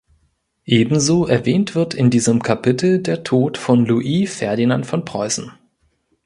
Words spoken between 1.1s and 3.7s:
erwähnt wird in diesem Kapitel der Tod